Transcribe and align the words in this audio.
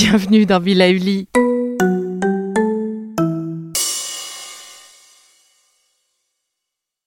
Bienvenue 0.00 0.46
dans 0.46 0.60
Villa 0.60 0.90
Uli. 0.90 1.26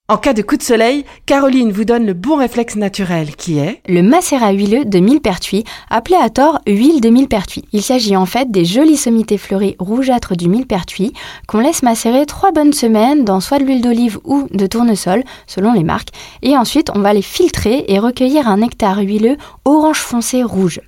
En 0.10 0.18
cas 0.18 0.34
de 0.34 0.42
coup 0.42 0.58
de 0.58 0.62
soleil, 0.62 1.06
Caroline 1.26 1.72
vous 1.72 1.86
donne 1.86 2.06
le 2.06 2.14
bon 2.14 2.36
réflexe 2.36 2.76
naturel 2.76 3.38
qui 3.38 3.60
est 3.60 3.82
le 3.88 4.02
macérat 4.02 4.52
huileux 4.52 4.84
de 4.84 5.00
millepertuis, 5.00 5.64
appelé 5.90 6.18
à 6.22 6.30
tort 6.30 6.60
huile 6.68 7.00
de 7.00 7.08
millepertuis. 7.08 7.64
Il 7.72 7.82
s'agit 7.82 8.18
en 8.18 8.26
fait 8.26 8.52
des 8.52 8.66
jolies 8.66 8.98
sommités 8.98 9.38
fleuries 9.38 9.78
rougeâtres 9.80 10.36
du 10.36 10.50
millepertuis 10.50 11.14
qu'on 11.48 11.62
laisse 11.62 11.84
macérer 11.84 12.26
trois 12.26 12.52
bonnes 12.52 12.74
semaines 12.74 13.24
dans 13.24 13.40
soit 13.40 13.60
de 13.60 13.64
l'huile 13.64 13.82
d'olive 13.82 14.20
ou 14.26 14.50
de 14.52 14.68
tournesol, 14.68 15.24
selon 15.48 15.72
les 15.72 15.86
marques, 15.86 16.10
et 16.42 16.58
ensuite 16.58 16.92
on 16.94 17.00
va 17.00 17.14
les 17.14 17.22
filtrer 17.22 17.86
et 17.88 17.98
recueillir 17.98 18.50
un 18.50 18.58
nectar 18.58 18.98
huileux 18.98 19.38
orange 19.64 20.00
foncé 20.00 20.44
rouge. 20.44 20.82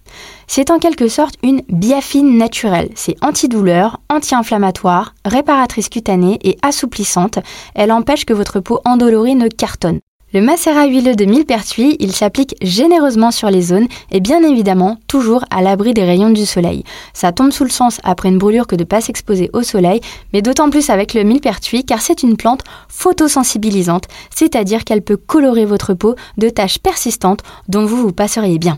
C'est 0.55 0.69
en 0.69 0.77
quelque 0.77 1.07
sorte 1.07 1.33
une 1.41 1.63
biafine 1.67 2.37
naturelle. 2.37 2.89
C'est 2.93 3.15
antidouleur, 3.23 3.99
anti-inflammatoire, 4.07 5.15
réparatrice 5.25 5.89
cutanée 5.89 6.37
et 6.43 6.59
assouplissante. 6.61 7.39
Elle 7.73 7.91
empêche 7.91 8.23
que 8.23 8.35
votre 8.35 8.59
peau 8.59 8.79
endolorie 8.85 9.33
ne 9.33 9.47
cartonne. 9.47 9.99
Le 10.31 10.41
macérat 10.41 10.85
huileux 10.85 11.15
de 11.15 11.25
millepertuis, 11.25 11.95
il 11.99 12.13
s'applique 12.13 12.55
généreusement 12.61 13.31
sur 13.31 13.49
les 13.49 13.63
zones 13.63 13.87
et 14.11 14.19
bien 14.19 14.43
évidemment 14.43 14.99
toujours 15.07 15.43
à 15.49 15.63
l'abri 15.63 15.95
des 15.95 16.03
rayons 16.03 16.29
du 16.29 16.45
soleil. 16.45 16.83
Ça 17.15 17.31
tombe 17.31 17.51
sous 17.51 17.63
le 17.63 17.71
sens 17.71 17.99
après 18.03 18.29
une 18.29 18.37
brûlure 18.37 18.67
que 18.67 18.75
de 18.75 18.83
ne 18.83 18.87
pas 18.87 19.01
s'exposer 19.01 19.49
au 19.53 19.63
soleil, 19.63 20.01
mais 20.33 20.43
d'autant 20.43 20.69
plus 20.69 20.91
avec 20.91 21.15
le 21.15 21.23
millepertuis 21.23 21.83
car 21.83 21.99
c'est 21.99 22.21
une 22.21 22.37
plante 22.37 22.61
photosensibilisante, 22.89 24.05
c'est-à-dire 24.29 24.83
qu'elle 24.83 25.01
peut 25.01 25.17
colorer 25.17 25.65
votre 25.65 25.95
peau 25.95 26.13
de 26.37 26.49
taches 26.49 26.77
persistantes 26.77 27.41
dont 27.69 27.87
vous 27.87 27.97
vous 27.97 28.13
passeriez 28.13 28.59
bien. 28.59 28.77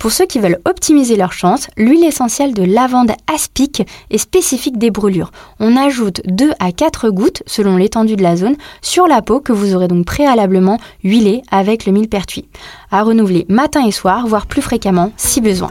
Pour 0.00 0.12
ceux 0.12 0.24
qui 0.24 0.38
veulent 0.38 0.60
optimiser 0.64 1.14
leur 1.14 1.34
chance, 1.34 1.68
l'huile 1.76 2.04
essentielle 2.04 2.54
de 2.54 2.62
lavande 2.62 3.12
aspic 3.32 3.86
est 4.10 4.16
spécifique 4.16 4.78
des 4.78 4.90
brûlures. 4.90 5.30
On 5.60 5.76
ajoute 5.76 6.22
2 6.24 6.52
à 6.58 6.72
4 6.72 7.10
gouttes, 7.10 7.42
selon 7.46 7.76
l'étendue 7.76 8.16
de 8.16 8.22
la 8.22 8.34
zone, 8.34 8.56
sur 8.80 9.06
la 9.06 9.20
peau 9.20 9.40
que 9.40 9.52
vous 9.52 9.74
aurez 9.74 9.88
donc 9.88 10.06
préalablement 10.06 10.78
huilée 11.04 11.42
avec 11.50 11.84
le 11.84 11.92
millepertuis. 11.92 12.48
À 12.90 13.02
renouveler 13.02 13.44
matin 13.50 13.86
et 13.86 13.92
soir, 13.92 14.26
voire 14.26 14.46
plus 14.46 14.62
fréquemment 14.62 15.12
si 15.18 15.42
besoin. 15.42 15.70